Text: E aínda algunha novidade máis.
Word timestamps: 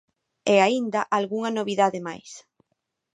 E 0.53 0.55
aínda 0.67 1.01
algunha 1.17 1.55
novidade 1.57 1.99
máis. 2.07 2.31